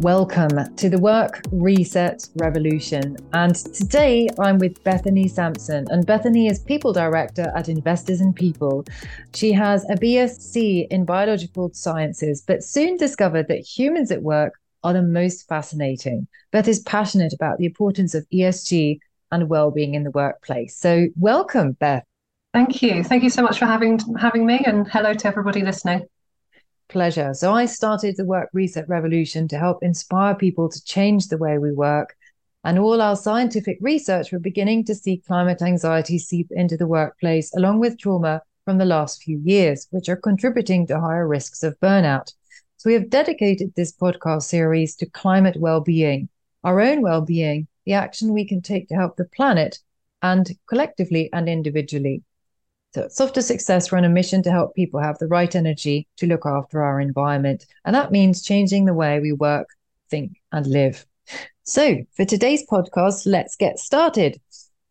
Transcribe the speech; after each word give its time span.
Welcome 0.00 0.74
to 0.74 0.90
the 0.90 0.98
Work 0.98 1.40
Reset 1.52 2.28
Revolution. 2.34 3.16
And 3.32 3.54
today 3.54 4.28
I'm 4.40 4.58
with 4.58 4.82
Bethany 4.82 5.28
Samson. 5.28 5.86
And 5.88 6.04
Bethany 6.04 6.48
is 6.48 6.58
People 6.58 6.92
Director 6.92 7.52
at 7.54 7.68
Investors 7.68 8.20
in 8.20 8.34
People. 8.34 8.84
She 9.34 9.52
has 9.52 9.84
a 9.88 9.94
BSc 9.94 10.88
in 10.88 11.04
Biological 11.04 11.70
Sciences, 11.72 12.42
but 12.44 12.64
soon 12.64 12.96
discovered 12.96 13.46
that 13.48 13.60
humans 13.60 14.10
at 14.10 14.22
work 14.22 14.54
are 14.82 14.92
the 14.92 15.02
most 15.02 15.48
fascinating. 15.48 16.26
Beth 16.50 16.66
is 16.66 16.80
passionate 16.80 17.32
about 17.32 17.58
the 17.58 17.66
importance 17.66 18.14
of 18.14 18.26
ESG 18.32 18.98
and 19.30 19.48
well-being 19.48 19.94
in 19.94 20.02
the 20.02 20.10
workplace. 20.10 20.76
So 20.76 21.06
welcome, 21.16 21.72
Beth. 21.72 22.04
Thank 22.52 22.82
you. 22.82 23.04
Thank 23.04 23.22
you 23.22 23.30
so 23.30 23.42
much 23.42 23.58
for 23.58 23.66
having 23.66 24.00
having 24.18 24.44
me 24.44 24.60
and 24.66 24.88
hello 24.88 25.14
to 25.14 25.28
everybody 25.28 25.62
listening 25.62 26.06
pleasure. 26.88 27.34
So 27.34 27.52
I 27.52 27.66
started 27.66 28.16
the 28.16 28.24
Work 28.24 28.50
Reset 28.52 28.88
Revolution 28.88 29.48
to 29.48 29.58
help 29.58 29.82
inspire 29.82 30.34
people 30.34 30.68
to 30.68 30.84
change 30.84 31.28
the 31.28 31.38
way 31.38 31.58
we 31.58 31.72
work. 31.72 32.16
And 32.64 32.78
all 32.78 33.02
our 33.02 33.16
scientific 33.16 33.78
research, 33.80 34.32
we're 34.32 34.38
beginning 34.38 34.84
to 34.86 34.94
see 34.94 35.22
climate 35.26 35.60
anxiety 35.60 36.18
seep 36.18 36.48
into 36.50 36.76
the 36.76 36.86
workplace, 36.86 37.54
along 37.54 37.80
with 37.80 37.98
trauma 37.98 38.42
from 38.64 38.78
the 38.78 38.86
last 38.86 39.22
few 39.22 39.38
years, 39.44 39.86
which 39.90 40.08
are 40.08 40.16
contributing 40.16 40.86
to 40.86 41.00
higher 41.00 41.28
risks 41.28 41.62
of 41.62 41.78
burnout. 41.80 42.32
So 42.78 42.88
we 42.88 42.94
have 42.94 43.10
dedicated 43.10 43.74
this 43.74 43.92
podcast 43.92 44.44
series 44.44 44.96
to 44.96 45.06
climate 45.06 45.56
well-being, 45.58 46.28
our 46.64 46.80
own 46.80 47.02
well-being, 47.02 47.68
the 47.84 47.92
action 47.92 48.32
we 48.32 48.46
can 48.46 48.62
take 48.62 48.88
to 48.88 48.94
help 48.94 49.16
the 49.16 49.26
planet 49.26 49.78
and 50.22 50.50
collectively 50.66 51.28
and 51.32 51.48
individually. 51.48 52.22
So 52.94 53.08
Softer 53.08 53.42
Success, 53.42 53.90
we're 53.90 53.98
on 53.98 54.04
a 54.04 54.08
mission 54.08 54.40
to 54.44 54.52
help 54.52 54.76
people 54.76 55.00
have 55.00 55.18
the 55.18 55.26
right 55.26 55.52
energy 55.56 56.06
to 56.18 56.28
look 56.28 56.46
after 56.46 56.80
our 56.80 57.00
environment. 57.00 57.66
And 57.84 57.92
that 57.92 58.12
means 58.12 58.44
changing 58.44 58.84
the 58.84 58.94
way 58.94 59.18
we 59.18 59.32
work, 59.32 59.66
think, 60.10 60.40
and 60.52 60.64
live. 60.64 61.04
So 61.64 61.96
for 62.14 62.24
today's 62.24 62.64
podcast, 62.68 63.26
let's 63.26 63.56
get 63.56 63.80
started. 63.80 64.40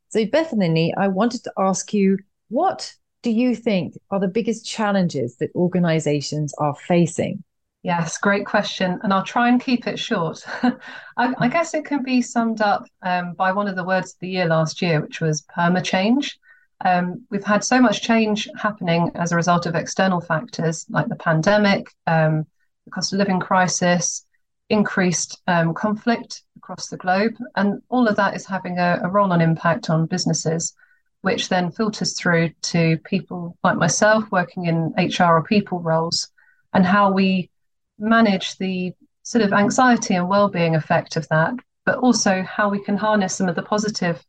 So, 0.10 0.26
Bethany, 0.26 0.94
I 0.98 1.08
wanted 1.08 1.46
to 1.46 1.54
ask 1.58 1.94
you 1.94 2.18
what 2.50 2.94
do 3.22 3.32
you 3.32 3.56
think 3.56 3.98
are 4.12 4.20
the 4.20 4.28
biggest 4.28 4.66
challenges 4.66 5.38
that 5.38 5.56
organizations 5.56 6.54
are 6.58 6.76
facing? 6.76 7.42
Yes, 7.84 8.18
great 8.18 8.46
question. 8.46 9.00
And 9.04 9.14
I'll 9.14 9.24
try 9.24 9.48
and 9.48 9.62
keep 9.62 9.88
it 9.88 9.98
short. 9.98 10.44
I, 10.64 11.34
I, 11.38 11.48
guess 11.48 11.74
it 11.74 11.86
can 11.86 12.04
be 12.04 12.22
summed 12.22 12.62
up 12.62 12.86
um, 13.02 13.34
by 13.34 13.54
one 13.54 13.70
of 13.70 13.78
the 13.78 13.84
words 13.86 14.12
of 14.12 14.20
the 14.20 14.30
year 14.30 14.46
last 14.46 14.82
year, 14.82 15.00
which 15.00 15.22
was 15.22 15.46
perma 15.56 15.82
change. 15.82 16.38
Um, 16.84 17.26
we've 17.30 17.44
had 17.44 17.64
so 17.64 17.80
much 17.80 18.02
change 18.02 18.50
happening 18.58 19.12
as 19.16 19.32
a 19.32 19.38
result 19.38 19.66
of 19.66 19.76
external 19.76 20.20
factors 20.20 20.86
like 20.90 21.08
the 21.08 21.16
pandemic, 21.16 21.88
um, 22.08 22.46
the 22.86 22.92
cost 22.92 23.14
of 23.14 23.20
living 23.20 23.40
crisis, 23.40 24.26
increased 24.70 25.42
um, 25.48 25.74
conflict 25.74 26.44
across 26.58 26.90
the 26.90 26.98
globe. 26.98 27.34
And 27.56 27.82
all 27.90 28.08
of 28.08 28.18
that 28.18 28.36
is 28.36 28.46
having 28.46 28.80
a, 28.80 29.00
a 29.04 29.10
roll 29.10 29.32
on 29.32 29.40
impact 29.40 29.90
on 29.90 30.08
businesses, 30.08 30.74
which 31.22 31.48
then 31.48 31.72
filters 31.72 32.20
through 32.20 32.50
to 32.64 32.98
people 33.06 33.58
like 33.64 33.78
myself 33.78 34.26
working 34.30 34.66
in 34.66 34.94
HR 34.98 35.36
or 35.38 35.44
people 35.44 35.80
roles 35.80 36.30
and 36.74 36.86
how 36.86 37.14
we 37.14 37.50
manage 37.98 38.58
the 38.58 38.94
sort 39.22 39.44
of 39.44 39.54
anxiety 39.54 40.16
and 40.16 40.28
well-being 40.28 40.76
effect 40.76 41.16
of 41.16 41.28
that, 41.30 41.54
but 41.86 42.00
also 42.00 42.42
how 42.42 42.68
we 42.68 42.84
can 42.84 42.98
harness 42.98 43.36
some 43.36 43.48
of 43.48 43.56
the 43.56 43.62
positive 43.62 44.22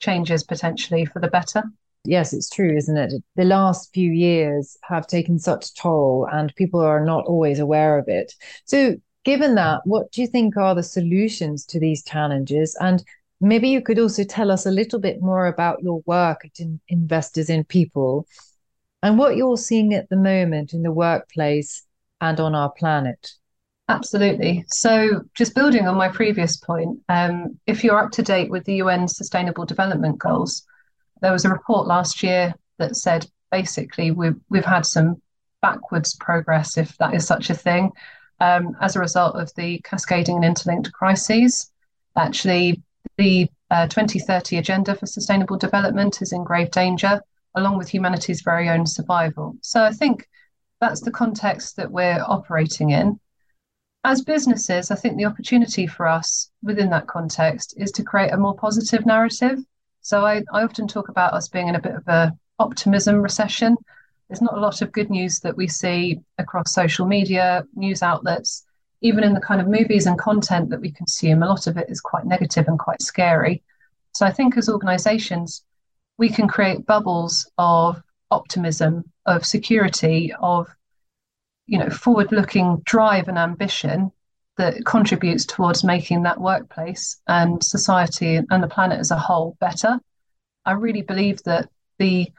changes 0.00 0.42
potentially 0.42 1.04
for 1.04 1.20
the 1.20 1.28
better 1.28 1.62
yes, 2.04 2.32
it's 2.32 2.50
true, 2.50 2.76
isn't 2.76 2.96
it? 2.96 3.12
The 3.36 3.44
last 3.44 3.92
few 3.92 4.10
years 4.10 4.76
have 4.82 5.06
taken 5.06 5.38
such 5.38 5.74
toll, 5.74 6.28
and 6.30 6.54
people 6.56 6.80
are 6.80 7.04
not 7.04 7.26
always 7.26 7.58
aware 7.58 7.98
of 7.98 8.08
it. 8.08 8.32
So, 8.64 8.96
given 9.24 9.54
that, 9.56 9.80
what 9.84 10.10
do 10.12 10.20
you 10.20 10.26
think 10.26 10.56
are 10.56 10.74
the 10.74 10.82
solutions 10.82 11.64
to 11.66 11.80
these 11.80 12.02
challenges? 12.04 12.76
And 12.80 13.04
maybe 13.40 13.68
you 13.68 13.82
could 13.82 13.98
also 13.98 14.24
tell 14.24 14.50
us 14.50 14.66
a 14.66 14.70
little 14.70 14.98
bit 14.98 15.20
more 15.20 15.46
about 15.46 15.82
your 15.82 16.02
work 16.06 16.44
at 16.44 16.58
in- 16.58 16.80
Investors 16.88 17.50
in 17.50 17.64
People 17.64 18.26
and 19.02 19.18
what 19.18 19.36
you're 19.36 19.56
seeing 19.56 19.94
at 19.94 20.08
the 20.08 20.16
moment 20.16 20.72
in 20.72 20.82
the 20.82 20.92
workplace 20.92 21.82
and 22.20 22.38
on 22.38 22.54
our 22.54 22.70
planet. 22.70 23.32
Absolutely. 23.88 24.64
So, 24.68 25.22
just 25.34 25.54
building 25.54 25.88
on 25.88 25.96
my 25.96 26.08
previous 26.08 26.56
point, 26.56 27.00
um, 27.08 27.58
if 27.66 27.82
you're 27.82 27.98
up 27.98 28.12
to 28.12 28.22
date 28.22 28.50
with 28.50 28.64
the 28.64 28.74
UN 28.74 29.08
Sustainable 29.08 29.64
Development 29.64 30.16
Goals, 30.16 30.64
there 31.20 31.32
was 31.32 31.44
a 31.44 31.50
report 31.50 31.86
last 31.86 32.22
year 32.22 32.54
that 32.78 32.96
said 32.96 33.26
basically 33.50 34.10
we've 34.10 34.40
we've 34.48 34.64
had 34.64 34.86
some 34.86 35.20
backwards 35.62 36.16
progress, 36.16 36.78
if 36.78 36.96
that 36.98 37.14
is 37.14 37.26
such 37.26 37.50
a 37.50 37.54
thing, 37.54 37.90
um, 38.40 38.76
as 38.80 38.96
a 38.96 39.00
result 39.00 39.36
of 39.36 39.52
the 39.54 39.78
cascading 39.80 40.36
and 40.36 40.44
interlinked 40.44 40.92
crises. 40.92 41.70
Actually, 42.16 42.82
the 43.18 43.48
uh, 43.70 43.86
2030 43.86 44.56
Agenda 44.58 44.94
for 44.94 45.06
Sustainable 45.06 45.56
Development 45.56 46.22
is 46.22 46.32
in 46.32 46.44
grave 46.44 46.70
danger, 46.70 47.20
along 47.54 47.78
with 47.78 47.88
humanity's 47.88 48.42
very 48.42 48.68
own 48.68 48.86
survival. 48.86 49.56
So 49.60 49.82
I 49.82 49.92
think 49.92 50.26
that's 50.80 51.02
the 51.02 51.10
context 51.10 51.76
that 51.76 51.90
we're 51.90 52.24
operating 52.26 52.90
in. 52.90 53.20
As 54.02 54.22
businesses, 54.22 54.90
I 54.90 54.94
think 54.94 55.16
the 55.16 55.26
opportunity 55.26 55.86
for 55.86 56.08
us 56.08 56.50
within 56.62 56.88
that 56.90 57.06
context 57.06 57.74
is 57.76 57.92
to 57.92 58.02
create 58.02 58.32
a 58.32 58.38
more 58.38 58.56
positive 58.56 59.04
narrative 59.04 59.58
so 60.10 60.26
I, 60.26 60.42
I 60.52 60.64
often 60.64 60.88
talk 60.88 61.08
about 61.08 61.34
us 61.34 61.46
being 61.46 61.68
in 61.68 61.76
a 61.76 61.80
bit 61.80 61.94
of 61.94 62.08
a 62.08 62.36
optimism 62.58 63.22
recession. 63.22 63.76
There's 64.28 64.42
not 64.42 64.56
a 64.56 64.60
lot 64.60 64.82
of 64.82 64.90
good 64.90 65.08
news 65.08 65.38
that 65.38 65.56
we 65.56 65.68
see 65.68 66.18
across 66.36 66.74
social 66.74 67.06
media, 67.06 67.64
news 67.76 68.02
outlets, 68.02 68.64
even 69.02 69.22
in 69.22 69.34
the 69.34 69.40
kind 69.40 69.60
of 69.60 69.68
movies 69.68 70.06
and 70.06 70.18
content 70.18 70.68
that 70.70 70.80
we 70.80 70.90
consume. 70.90 71.44
A 71.44 71.48
lot 71.48 71.68
of 71.68 71.76
it 71.76 71.88
is 71.88 72.00
quite 72.00 72.26
negative 72.26 72.66
and 72.66 72.76
quite 72.76 73.00
scary. 73.00 73.62
So 74.12 74.26
I 74.26 74.32
think 74.32 74.56
as 74.56 74.68
organizations, 74.68 75.62
we 76.18 76.28
can 76.28 76.48
create 76.48 76.86
bubbles 76.86 77.48
of 77.56 78.02
optimism, 78.32 79.04
of 79.26 79.46
security, 79.46 80.34
of 80.40 80.66
you 81.68 81.78
know, 81.78 81.88
forward-looking 81.88 82.82
drive 82.84 83.28
and 83.28 83.38
ambition 83.38 84.10
that 84.60 84.84
contributes 84.84 85.46
towards 85.46 85.82
making 85.82 86.22
that 86.22 86.38
workplace 86.38 87.16
and 87.26 87.64
society 87.64 88.36
and 88.36 88.62
the 88.62 88.68
planet 88.68 89.00
as 89.00 89.10
a 89.10 89.16
whole 89.16 89.56
better. 89.58 89.98
I 90.66 90.72
really 90.72 91.00
believe 91.00 91.42
that 91.44 91.70
the 91.98 92.30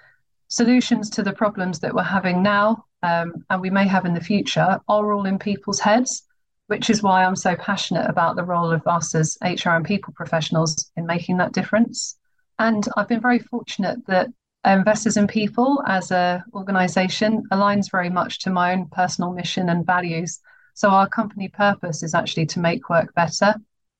solutions 0.47 1.09
to 1.11 1.23
the 1.23 1.33
problems 1.33 1.79
that 1.79 1.95
we're 1.95 2.03
having 2.03 2.43
now 2.43 2.85
um, 3.01 3.43
and 3.49 3.59
we 3.59 3.71
may 3.71 3.87
have 3.87 4.05
in 4.05 4.13
the 4.13 4.21
future 4.21 4.79
are 4.87 5.11
all 5.11 5.25
in 5.25 5.39
people's 5.39 5.79
heads, 5.79 6.21
which 6.67 6.91
is 6.91 7.01
why 7.01 7.23
I'm 7.23 7.35
so 7.35 7.55
passionate 7.55 8.07
about 8.07 8.35
the 8.35 8.43
role 8.43 8.71
of 8.71 8.85
us 8.85 9.15
as 9.15 9.35
HR 9.41 9.69
and 9.69 9.83
people 9.83 10.13
professionals 10.13 10.91
in 10.95 11.07
making 11.07 11.37
that 11.37 11.53
difference. 11.53 12.19
And 12.59 12.87
I've 12.95 13.07
been 13.07 13.19
very 13.19 13.39
fortunate 13.39 14.05
that 14.05 14.29
Investors 14.63 15.17
in 15.17 15.25
People 15.25 15.81
as 15.87 16.11
an 16.11 16.43
organization 16.53 17.41
aligns 17.51 17.89
very 17.89 18.11
much 18.11 18.41
to 18.41 18.51
my 18.51 18.73
own 18.73 18.89
personal 18.91 19.33
mission 19.33 19.69
and 19.69 19.87
values 19.87 20.39
so 20.73 20.89
our 20.89 21.07
company 21.07 21.47
purpose 21.47 22.03
is 22.03 22.13
actually 22.13 22.45
to 22.47 22.59
make 22.59 22.89
work 22.89 23.13
better. 23.13 23.55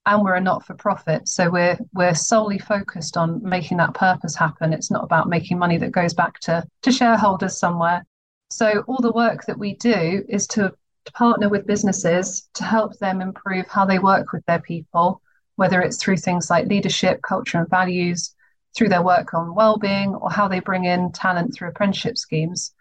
And 0.07 0.23
we're 0.23 0.33
a 0.33 0.41
not-for-profit, 0.41 1.27
so 1.27 1.47
we're 1.47 1.77
we're 1.93 2.15
solely 2.15 2.57
focused 2.57 3.17
on 3.17 3.39
making 3.43 3.77
that 3.77 3.93
purpose 3.93 4.35
happen. 4.35 4.73
It's 4.73 4.89
not 4.89 5.03
about 5.03 5.29
making 5.29 5.59
money 5.59 5.77
that 5.77 5.91
goes 5.91 6.15
back 6.15 6.39
to, 6.39 6.63
to 6.81 6.91
shareholders 6.91 7.59
somewhere. 7.59 8.03
So 8.49 8.83
all 8.87 8.97
the 8.97 9.11
work 9.11 9.45
that 9.45 9.59
we 9.59 9.75
do 9.75 10.25
is 10.27 10.47
to, 10.47 10.73
to 11.05 11.11
partner 11.11 11.49
with 11.49 11.67
businesses 11.67 12.49
to 12.55 12.63
help 12.63 12.97
them 12.97 13.21
improve 13.21 13.67
how 13.67 13.85
they 13.85 13.99
work 13.99 14.33
with 14.33 14.43
their 14.47 14.59
people, 14.59 15.21
whether 15.55 15.79
it's 15.81 15.97
through 15.97 16.17
things 16.17 16.49
like 16.49 16.65
leadership, 16.65 17.21
culture, 17.21 17.59
and 17.59 17.69
values, 17.69 18.33
through 18.75 18.89
their 18.89 19.03
work 19.03 19.35
on 19.35 19.53
well-being, 19.53 20.15
or 20.15 20.31
how 20.31 20.47
they 20.47 20.61
bring 20.61 20.85
in 20.85 21.11
talent 21.11 21.53
through 21.53 21.69
apprenticeship 21.69 22.17
schemes 22.17 22.73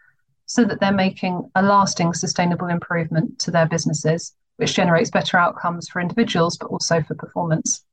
so 0.50 0.64
that 0.64 0.80
they're 0.80 0.90
making 0.90 1.48
a 1.54 1.62
lasting 1.62 2.12
sustainable 2.12 2.66
improvement 2.66 3.38
to 3.38 3.52
their 3.52 3.68
businesses, 3.68 4.34
which 4.56 4.74
generates 4.74 5.08
better 5.08 5.36
outcomes 5.36 5.88
for 5.88 6.00
individuals, 6.00 6.56
but 6.56 6.66
also 6.66 7.00
for 7.02 7.14
performance. 7.14 7.84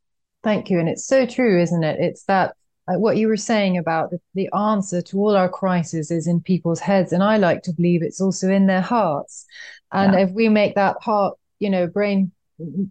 Thank 0.44 0.72
you. 0.72 0.80
And 0.80 0.90
it's 0.90 1.06
so 1.06 1.28
true, 1.28 1.62
isn't 1.62 1.84
it? 1.84 2.00
It's 2.00 2.24
that 2.24 2.56
uh, 2.88 2.98
what 2.98 3.18
you 3.18 3.28
were 3.28 3.38
saying 3.38 3.78
about 3.78 4.10
the, 4.10 4.20
the 4.34 4.50
answer 4.58 5.04
to 5.04 5.20
all 5.20 5.38
our 5.38 5.48
crises 5.48 6.10
is 6.10 6.26
in 6.26 6.42
people's 6.42 6.80
heads. 6.80 7.14
And 7.14 7.22
I 7.22 7.38
like 7.38 7.62
to 7.62 7.74
believe 7.74 8.02
it's 8.02 8.22
also 8.22 8.50
in 8.50 8.66
their 8.66 8.82
hearts. 8.82 9.46
And 9.92 10.14
yeah. 10.14 10.22
if 10.22 10.32
we 10.32 10.50
make 10.50 10.74
that 10.74 10.96
heart, 11.00 11.38
you 11.60 11.70
know, 11.70 11.86
brain 11.86 12.32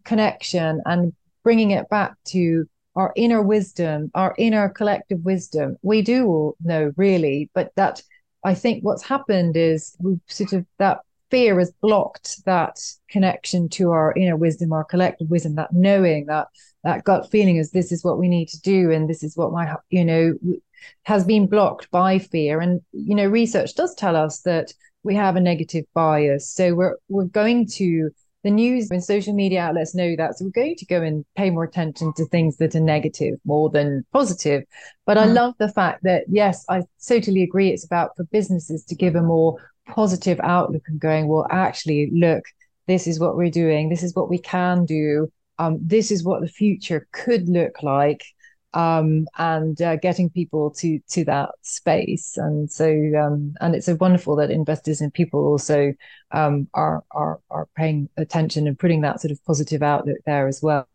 connection 0.04 0.80
and 0.86 1.12
bringing 1.42 1.72
it 1.72 1.88
back 1.88 2.14
to 2.26 2.66
our 2.94 3.12
inner 3.16 3.42
wisdom, 3.42 4.12
our 4.14 4.32
inner 4.38 4.68
collective 4.68 5.24
wisdom, 5.24 5.76
we 5.82 6.02
do 6.02 6.26
all 6.28 6.56
know 6.62 6.92
really, 6.96 7.50
but 7.52 7.72
that 7.74 8.00
I 8.46 8.54
think 8.54 8.84
what's 8.84 9.02
happened 9.02 9.56
is 9.56 9.96
we 9.98 10.20
sort 10.28 10.52
of 10.52 10.64
that 10.78 11.00
fear 11.32 11.58
has 11.58 11.72
blocked 11.82 12.44
that 12.44 12.78
connection 13.10 13.68
to 13.70 13.90
our 13.90 14.14
inner 14.14 14.36
wisdom, 14.36 14.72
our 14.72 14.84
collective 14.84 15.28
wisdom, 15.28 15.56
that 15.56 15.72
knowing 15.72 16.26
that 16.26 16.46
that 16.84 17.02
gut 17.02 17.28
feeling 17.28 17.56
is 17.56 17.72
this 17.72 17.90
is 17.90 18.04
what 18.04 18.18
we 18.18 18.28
need 18.28 18.46
to 18.46 18.60
do 18.60 18.92
and 18.92 19.10
this 19.10 19.24
is 19.24 19.36
what 19.36 19.50
my 19.50 19.74
you 19.90 20.04
know 20.04 20.34
has 21.02 21.24
been 21.24 21.48
blocked 21.48 21.90
by 21.90 22.20
fear. 22.20 22.60
And 22.60 22.80
you 22.92 23.16
know, 23.16 23.26
research 23.26 23.74
does 23.74 23.96
tell 23.96 24.14
us 24.14 24.42
that 24.42 24.72
we 25.02 25.16
have 25.16 25.34
a 25.34 25.40
negative 25.40 25.84
bias. 25.92 26.48
So 26.48 26.72
we're 26.76 26.96
we're 27.08 27.24
going 27.24 27.66
to 27.80 28.10
the 28.46 28.50
news 28.52 28.92
and 28.92 29.02
social 29.02 29.34
media 29.34 29.60
outlets 29.60 29.92
know 29.92 30.14
that. 30.14 30.38
So 30.38 30.44
we're 30.44 30.52
going 30.52 30.76
to 30.76 30.86
go 30.86 31.02
and 31.02 31.24
pay 31.34 31.50
more 31.50 31.64
attention 31.64 32.12
to 32.12 32.24
things 32.26 32.58
that 32.58 32.76
are 32.76 32.80
negative 32.80 33.40
more 33.44 33.70
than 33.70 34.06
positive. 34.12 34.62
But 35.04 35.16
mm. 35.16 35.22
I 35.22 35.24
love 35.24 35.54
the 35.58 35.68
fact 35.68 36.04
that, 36.04 36.26
yes, 36.28 36.64
I 36.68 36.84
totally 37.08 37.42
agree. 37.42 37.70
It's 37.70 37.84
about 37.84 38.12
for 38.16 38.22
businesses 38.30 38.84
to 38.84 38.94
give 38.94 39.16
a 39.16 39.20
more 39.20 39.56
positive 39.88 40.38
outlook 40.44 40.84
and 40.86 41.00
going, 41.00 41.26
well, 41.26 41.48
actually, 41.50 42.08
look, 42.12 42.44
this 42.86 43.08
is 43.08 43.18
what 43.18 43.36
we're 43.36 43.50
doing. 43.50 43.88
This 43.88 44.04
is 44.04 44.14
what 44.14 44.30
we 44.30 44.38
can 44.38 44.84
do. 44.84 45.28
Um, 45.58 45.78
this 45.82 46.12
is 46.12 46.22
what 46.22 46.40
the 46.40 46.46
future 46.46 47.08
could 47.10 47.48
look 47.48 47.82
like 47.82 48.22
um, 48.76 49.26
and 49.38 49.80
uh, 49.80 49.96
getting 49.96 50.28
people 50.28 50.70
to 50.70 51.00
to 51.08 51.24
that 51.24 51.50
space. 51.62 52.36
And 52.36 52.70
so, 52.70 52.86
um, 53.18 53.54
and 53.62 53.74
it's 53.74 53.86
so 53.86 53.94
wonderful 53.94 54.36
that 54.36 54.50
Investors 54.50 55.00
in 55.00 55.10
People 55.10 55.46
also 55.46 55.94
um, 56.30 56.68
are 56.74 57.02
are 57.10 57.40
are 57.50 57.66
paying 57.74 58.10
attention 58.18 58.66
and 58.66 58.78
putting 58.78 59.00
that 59.00 59.22
sort 59.22 59.32
of 59.32 59.42
positive 59.46 59.82
outlook 59.82 60.18
there 60.26 60.46
as 60.46 60.60
well. 60.62 60.86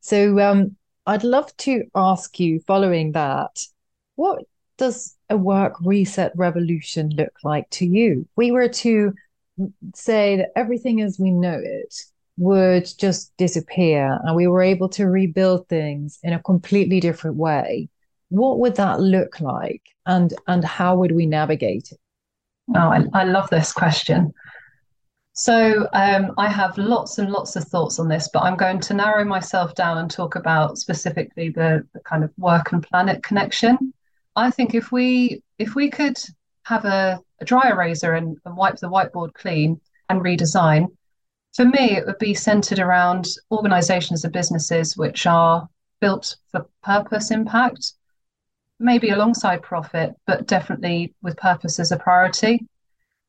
So, 0.00 0.40
um, 0.40 0.76
I'd 1.04 1.22
love 1.22 1.54
to 1.58 1.84
ask 1.94 2.40
you, 2.40 2.60
following 2.66 3.12
that, 3.12 3.62
what 4.16 4.44
does 4.78 5.14
a 5.28 5.36
work 5.36 5.74
reset 5.82 6.32
revolution 6.34 7.10
look 7.10 7.34
like 7.44 7.68
to 7.70 7.84
you? 7.84 8.26
We 8.36 8.52
were 8.52 8.68
to 8.68 9.12
say 9.94 10.36
that 10.36 10.52
everything 10.56 11.02
as 11.02 11.18
we 11.18 11.30
know 11.30 11.60
it 11.62 11.94
would 12.38 12.88
just 12.98 13.36
disappear 13.36 14.18
and 14.22 14.34
we 14.34 14.46
were 14.46 14.62
able 14.62 14.88
to 14.90 15.06
rebuild 15.06 15.68
things 15.68 16.18
in 16.22 16.32
a 16.32 16.42
completely 16.42 17.00
different 17.00 17.36
way, 17.36 17.88
what 18.30 18.60
would 18.60 18.76
that 18.76 19.00
look 19.00 19.40
like 19.40 19.82
and 20.06 20.32
and 20.46 20.64
how 20.64 20.96
would 20.96 21.12
we 21.12 21.26
navigate 21.26 21.90
it? 21.92 21.98
Oh, 22.76 22.90
I, 22.90 23.04
I 23.12 23.24
love 23.24 23.50
this 23.50 23.72
question. 23.72 24.32
So 25.32 25.88
um, 25.92 26.32
I 26.36 26.48
have 26.48 26.76
lots 26.76 27.18
and 27.18 27.30
lots 27.30 27.54
of 27.54 27.64
thoughts 27.64 28.00
on 28.00 28.08
this, 28.08 28.28
but 28.32 28.42
I'm 28.42 28.56
going 28.56 28.80
to 28.80 28.94
narrow 28.94 29.24
myself 29.24 29.74
down 29.74 29.98
and 29.98 30.10
talk 30.10 30.34
about 30.34 30.78
specifically 30.78 31.48
the, 31.50 31.86
the 31.94 32.00
kind 32.00 32.24
of 32.24 32.32
work 32.36 32.72
and 32.72 32.82
planet 32.82 33.22
connection. 33.22 33.94
I 34.34 34.50
think 34.50 34.74
if 34.74 34.92
we 34.92 35.42
if 35.58 35.74
we 35.74 35.90
could 35.90 36.18
have 36.64 36.84
a, 36.84 37.20
a 37.40 37.44
dry 37.44 37.70
eraser 37.70 38.14
and, 38.14 38.36
and 38.44 38.56
wipe 38.56 38.76
the 38.76 38.90
whiteboard 38.90 39.34
clean 39.34 39.80
and 40.08 40.20
redesign, 40.20 40.88
for 41.58 41.64
me, 41.64 41.96
it 41.96 42.06
would 42.06 42.20
be 42.20 42.34
centered 42.34 42.78
around 42.78 43.26
organizations 43.50 44.22
and 44.22 44.32
businesses 44.32 44.96
which 44.96 45.26
are 45.26 45.68
built 46.00 46.36
for 46.52 46.68
purpose 46.84 47.32
impact, 47.32 47.94
maybe 48.78 49.10
alongside 49.10 49.60
profit, 49.60 50.14
but 50.24 50.46
definitely 50.46 51.12
with 51.20 51.36
purpose 51.36 51.80
as 51.80 51.90
a 51.90 51.96
priority. 51.96 52.64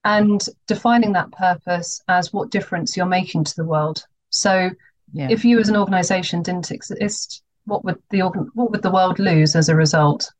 And 0.04 0.46
defining 0.68 1.14
that 1.14 1.31
purpose 1.31 2.04
as 2.08 2.31
what 2.31 2.52
difference 2.52 2.96
you're 2.96 3.08
making 3.08 3.46
to 3.46 3.56
the 3.56 3.66
world. 3.66 4.06
So, 4.30 4.70
yeah. 5.12 5.30
if 5.31 5.44
you 5.44 5.58
as 5.58 5.70
an 5.70 5.76
organization 5.76 6.44
didn't 6.44 6.70
exist, 6.70 7.42
what 7.66 7.84
would 7.84 7.98
the 8.12 8.22
what 8.54 8.70
would 8.70 8.84
the 8.84 8.92
world 8.92 9.18
lose 9.18 9.56
as 9.56 9.70
a 9.70 9.76
result? 9.76 10.31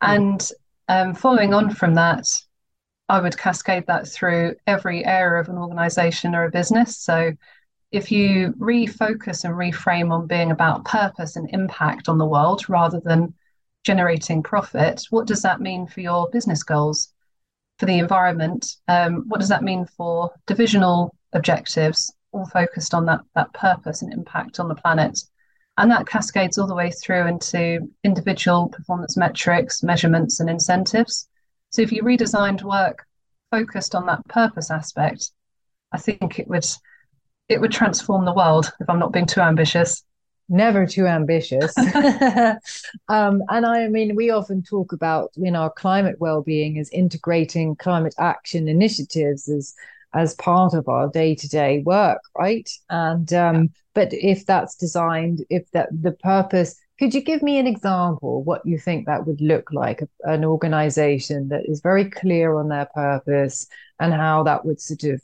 And 0.00 0.40
um, 0.88 1.12
following 1.12 1.52
on 1.52 1.68
from 1.68 1.92
that, 1.96 2.26
I 3.10 3.20
would 3.20 3.36
cascade 3.36 3.88
that 3.88 4.06
through 4.06 4.54
every 4.68 5.04
area 5.04 5.40
of 5.40 5.48
an 5.48 5.58
organization 5.58 6.32
or 6.32 6.44
a 6.44 6.50
business. 6.50 6.96
So 6.96 7.32
if 7.90 8.12
you 8.12 8.54
refocus 8.56 9.42
and 9.44 9.52
reframe 9.54 10.12
on 10.12 10.28
being 10.28 10.52
about 10.52 10.84
purpose 10.84 11.34
and 11.34 11.50
impact 11.52 12.08
on 12.08 12.18
the 12.18 12.24
world 12.24 12.68
rather 12.68 13.00
than 13.00 13.34
generating 13.82 14.44
profit, 14.44 15.02
what 15.10 15.26
does 15.26 15.42
that 15.42 15.60
mean 15.60 15.88
for 15.88 16.00
your 16.00 16.30
business 16.30 16.62
goals, 16.62 17.12
for 17.80 17.86
the 17.86 17.98
environment? 17.98 18.76
Um, 18.86 19.24
what 19.26 19.40
does 19.40 19.48
that 19.48 19.64
mean 19.64 19.86
for 19.86 20.30
divisional 20.46 21.12
objectives, 21.32 22.14
all 22.30 22.46
focused 22.46 22.94
on 22.94 23.06
that, 23.06 23.22
that 23.34 23.52
purpose 23.54 24.02
and 24.02 24.12
impact 24.12 24.60
on 24.60 24.68
the 24.68 24.76
planet? 24.76 25.18
And 25.78 25.90
that 25.90 26.06
cascades 26.06 26.58
all 26.58 26.68
the 26.68 26.76
way 26.76 26.92
through 26.92 27.26
into 27.26 27.90
individual 28.04 28.68
performance 28.68 29.16
metrics, 29.16 29.82
measurements, 29.82 30.38
and 30.38 30.48
incentives. 30.48 31.26
So 31.70 31.82
if 31.82 31.92
you 31.92 32.02
redesigned 32.02 32.62
work 32.62 33.06
focused 33.50 33.94
on 33.94 34.06
that 34.06 34.26
purpose 34.28 34.70
aspect, 34.70 35.30
I 35.92 35.98
think 35.98 36.38
it 36.38 36.48
would 36.48 36.66
it 37.48 37.60
would 37.60 37.72
transform 37.72 38.24
the 38.24 38.32
world 38.32 38.72
if 38.80 38.88
I'm 38.88 39.00
not 39.00 39.12
being 39.12 39.26
too 39.26 39.40
ambitious. 39.40 40.04
Never 40.48 40.86
too 40.86 41.06
ambitious. 41.06 41.76
um, 43.08 43.42
and 43.48 43.66
I 43.66 43.88
mean, 43.88 44.14
we 44.14 44.30
often 44.30 44.62
talk 44.62 44.92
about 44.92 45.30
in 45.36 45.56
our 45.56 45.70
climate 45.70 46.16
well-being 46.20 46.78
as 46.78 46.90
integrating 46.90 47.76
climate 47.76 48.14
action 48.18 48.68
initiatives 48.68 49.48
as 49.48 49.74
as 50.12 50.34
part 50.34 50.74
of 50.74 50.88
our 50.88 51.08
day-to-day 51.08 51.82
work, 51.86 52.20
right? 52.36 52.68
And 52.88 53.32
um, 53.32 53.70
but 53.94 54.12
if 54.12 54.44
that's 54.44 54.74
designed, 54.74 55.44
if 55.50 55.70
that 55.70 55.88
the 55.92 56.12
purpose 56.12 56.76
could 57.00 57.14
you 57.14 57.22
give 57.22 57.42
me 57.42 57.58
an 57.58 57.66
example 57.66 58.42
what 58.42 58.64
you 58.66 58.78
think 58.78 59.06
that 59.06 59.26
would 59.26 59.40
look 59.40 59.72
like 59.72 60.02
an 60.24 60.44
organization 60.44 61.48
that 61.48 61.62
is 61.64 61.80
very 61.80 62.10
clear 62.10 62.54
on 62.54 62.68
their 62.68 62.86
purpose 62.94 63.66
and 63.98 64.12
how 64.12 64.42
that 64.42 64.66
would 64.66 64.78
sort 64.78 65.04
of 65.04 65.22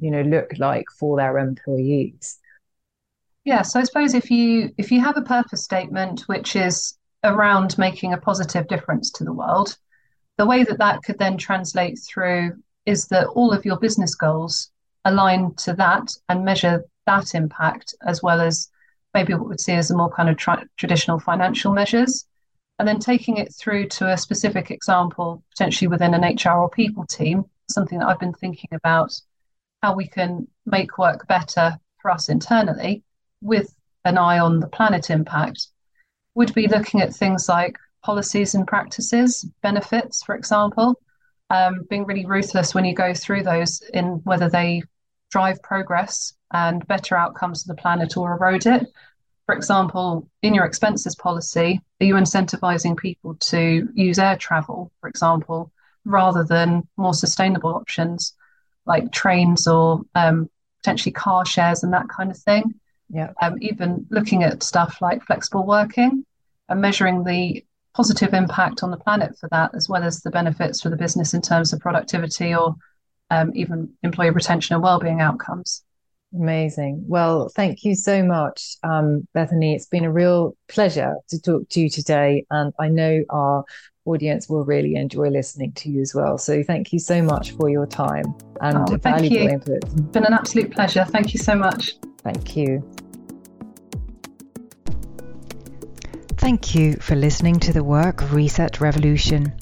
you 0.00 0.12
know 0.12 0.22
look 0.22 0.56
like 0.58 0.84
for 0.96 1.16
their 1.16 1.38
employees? 1.38 2.38
Yeah, 3.44 3.62
so 3.62 3.80
I 3.80 3.82
suppose 3.82 4.14
if 4.14 4.30
you 4.30 4.72
if 4.78 4.92
you 4.92 5.00
have 5.00 5.16
a 5.16 5.22
purpose 5.22 5.64
statement 5.64 6.20
which 6.28 6.54
is 6.54 6.96
around 7.24 7.76
making 7.78 8.12
a 8.12 8.18
positive 8.18 8.68
difference 8.68 9.10
to 9.12 9.24
the 9.24 9.32
world, 9.32 9.76
the 10.36 10.46
way 10.46 10.62
that 10.62 10.78
that 10.78 11.02
could 11.02 11.18
then 11.18 11.36
translate 11.36 11.98
through 11.98 12.52
is 12.86 13.08
that 13.08 13.26
all 13.26 13.52
of 13.52 13.64
your 13.64 13.78
business 13.80 14.14
goals 14.14 14.70
align 15.04 15.52
to 15.56 15.72
that 15.72 16.12
and 16.28 16.44
measure 16.44 16.84
that 17.06 17.34
impact 17.34 17.92
as 18.06 18.22
well 18.22 18.40
as 18.40 18.70
maybe 19.14 19.34
what 19.34 19.48
we'd 19.48 19.60
see 19.60 19.72
as 19.72 19.90
a 19.90 19.96
more 19.96 20.10
kind 20.10 20.28
of 20.28 20.36
tra- 20.36 20.66
traditional 20.76 21.18
financial 21.18 21.72
measures, 21.72 22.26
and 22.78 22.86
then 22.86 22.98
taking 22.98 23.36
it 23.36 23.54
through 23.54 23.88
to 23.88 24.10
a 24.10 24.16
specific 24.16 24.70
example, 24.70 25.42
potentially 25.50 25.88
within 25.88 26.14
an 26.14 26.22
HR 26.22 26.60
or 26.60 26.70
people 26.70 27.04
team, 27.06 27.44
something 27.70 27.98
that 27.98 28.06
I've 28.06 28.20
been 28.20 28.34
thinking 28.34 28.70
about 28.72 29.12
how 29.82 29.94
we 29.94 30.06
can 30.06 30.46
make 30.66 30.98
work 30.98 31.26
better 31.28 31.78
for 32.00 32.10
us 32.10 32.28
internally 32.28 33.02
with 33.40 33.74
an 34.04 34.18
eye 34.18 34.38
on 34.38 34.60
the 34.60 34.68
planet 34.68 35.10
impact 35.10 35.68
would 36.34 36.54
be 36.54 36.68
looking 36.68 37.00
at 37.00 37.12
things 37.12 37.48
like 37.48 37.76
policies 38.02 38.54
and 38.54 38.66
practices, 38.66 39.44
benefits, 39.62 40.22
for 40.22 40.34
example, 40.34 40.94
um, 41.50 41.86
being 41.90 42.04
really 42.04 42.26
ruthless 42.26 42.74
when 42.74 42.84
you 42.84 42.94
go 42.94 43.12
through 43.12 43.42
those 43.42 43.82
in 43.94 44.20
whether 44.24 44.48
they 44.48 44.82
drive 45.30 45.60
progress 45.62 46.34
and 46.52 46.86
better 46.86 47.16
outcomes 47.16 47.62
for 47.62 47.68
the 47.68 47.80
planet 47.80 48.16
or 48.16 48.32
erode 48.32 48.66
it. 48.66 48.86
For 49.46 49.54
example, 49.54 50.28
in 50.42 50.54
your 50.54 50.64
expenses 50.64 51.14
policy, 51.14 51.80
are 52.00 52.04
you 52.04 52.14
incentivizing 52.14 52.96
people 52.96 53.34
to 53.36 53.88
use 53.94 54.18
air 54.18 54.36
travel, 54.36 54.92
for 55.00 55.08
example, 55.08 55.72
rather 56.04 56.44
than 56.44 56.86
more 56.96 57.14
sustainable 57.14 57.74
options 57.74 58.34
like 58.84 59.12
trains 59.12 59.66
or 59.66 60.02
um, 60.14 60.50
potentially 60.80 61.12
car 61.12 61.44
shares 61.44 61.82
and 61.82 61.92
that 61.92 62.08
kind 62.08 62.30
of 62.30 62.36
thing? 62.36 62.74
Yeah. 63.10 63.32
Um, 63.40 63.56
even 63.60 64.06
looking 64.10 64.42
at 64.42 64.62
stuff 64.62 65.00
like 65.00 65.24
flexible 65.24 65.66
working 65.66 66.26
and 66.68 66.80
measuring 66.80 67.24
the 67.24 67.64
positive 67.94 68.34
impact 68.34 68.82
on 68.82 68.90
the 68.90 68.96
planet 68.96 69.36
for 69.38 69.48
that, 69.50 69.74
as 69.74 69.88
well 69.88 70.04
as 70.04 70.20
the 70.20 70.30
benefits 70.30 70.80
for 70.80 70.90
the 70.90 70.96
business 70.96 71.34
in 71.34 71.40
terms 71.40 71.72
of 71.72 71.80
productivity 71.80 72.54
or 72.54 72.76
um, 73.30 73.50
even 73.54 73.90
employee 74.02 74.30
retention 74.30 74.74
and 74.74 74.82
well-being 74.82 75.20
outcomes. 75.20 75.82
Amazing. 76.34 77.04
Well, 77.06 77.48
thank 77.48 77.84
you 77.84 77.94
so 77.94 78.22
much, 78.22 78.76
um, 78.82 79.26
Bethany. 79.32 79.74
It's 79.74 79.86
been 79.86 80.04
a 80.04 80.12
real 80.12 80.56
pleasure 80.68 81.14
to 81.28 81.40
talk 81.40 81.68
to 81.70 81.80
you 81.80 81.88
today, 81.88 82.44
and 82.50 82.72
I 82.78 82.88
know 82.88 83.24
our 83.30 83.64
audience 84.04 84.46
will 84.48 84.64
really 84.64 84.94
enjoy 84.94 85.28
listening 85.28 85.72
to 85.72 85.90
you 85.90 86.02
as 86.02 86.14
well. 86.14 86.36
So, 86.36 86.62
thank 86.62 86.92
you 86.92 86.98
so 86.98 87.22
much 87.22 87.52
for 87.52 87.70
your 87.70 87.86
time 87.86 88.34
and 88.60 88.90
oh, 88.90 88.96
valuable 88.96 89.36
you. 89.36 89.48
input. 89.48 89.84
It's 89.84 89.94
been 89.94 90.26
an 90.26 90.34
absolute 90.34 90.70
pleasure. 90.70 91.06
Thank 91.06 91.32
you 91.32 91.40
so 91.40 91.54
much. 91.54 91.94
Thank 92.18 92.56
you. 92.56 92.86
Thank 96.36 96.74
you 96.74 96.94
for 96.94 97.16
listening 97.16 97.58
to 97.60 97.72
the 97.72 97.82
Work 97.82 98.30
Reset 98.32 98.82
Revolution. 98.82 99.52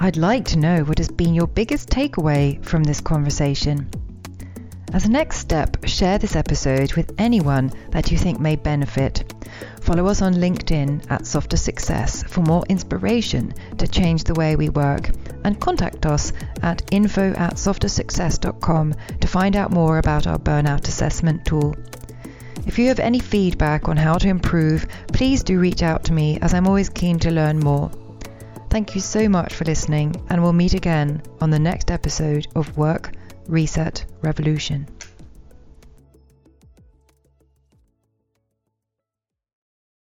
I'd 0.00 0.16
like 0.16 0.44
to 0.46 0.58
know 0.58 0.82
what 0.82 0.98
has 0.98 1.08
been 1.08 1.32
your 1.32 1.46
biggest 1.46 1.90
takeaway 1.90 2.62
from 2.64 2.82
this 2.82 3.00
conversation. 3.00 3.88
As 4.90 5.04
a 5.04 5.10
next 5.10 5.38
step, 5.38 5.84
share 5.84 6.16
this 6.16 6.34
episode 6.34 6.94
with 6.94 7.12
anyone 7.18 7.70
that 7.90 8.10
you 8.10 8.16
think 8.16 8.40
may 8.40 8.56
benefit. 8.56 9.34
Follow 9.82 10.06
us 10.06 10.22
on 10.22 10.34
LinkedIn 10.34 11.10
at 11.10 11.26
Softer 11.26 11.58
Success 11.58 12.22
for 12.22 12.40
more 12.40 12.64
inspiration 12.70 13.52
to 13.76 13.86
change 13.86 14.24
the 14.24 14.32
way 14.34 14.56
we 14.56 14.70
work, 14.70 15.10
and 15.44 15.60
contact 15.60 16.06
us 16.06 16.32
at 16.62 16.82
info 16.90 17.32
at 17.34 17.56
softersuccess.com 17.56 18.94
to 19.20 19.28
find 19.28 19.56
out 19.56 19.72
more 19.72 19.98
about 19.98 20.26
our 20.26 20.38
burnout 20.38 20.88
assessment 20.88 21.44
tool. 21.44 21.74
If 22.66 22.78
you 22.78 22.88
have 22.88 22.98
any 22.98 23.18
feedback 23.18 23.88
on 23.88 23.96
how 23.98 24.14
to 24.14 24.28
improve, 24.28 24.86
please 25.12 25.42
do 25.42 25.60
reach 25.60 25.82
out 25.82 26.04
to 26.04 26.14
me 26.14 26.38
as 26.40 26.54
I'm 26.54 26.66
always 26.66 26.88
keen 26.88 27.18
to 27.20 27.30
learn 27.30 27.58
more. 27.58 27.90
Thank 28.70 28.94
you 28.94 29.02
so 29.02 29.28
much 29.28 29.54
for 29.54 29.66
listening, 29.66 30.16
and 30.30 30.42
we'll 30.42 30.54
meet 30.54 30.72
again 30.72 31.22
on 31.42 31.50
the 31.50 31.58
next 31.58 31.90
episode 31.90 32.46
of 32.56 32.74
Work 32.78 33.12
Reset 33.48 34.04
Revolution. 34.20 34.86